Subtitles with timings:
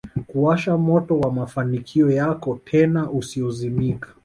[0.27, 4.07] kuwasha moto wa mafanikio yako tena usiozimika